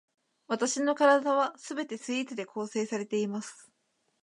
[0.47, 3.71] わたしの身体は全てスイーツで構成されています